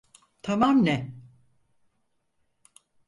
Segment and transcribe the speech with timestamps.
[0.41, 1.13] Tamam ne?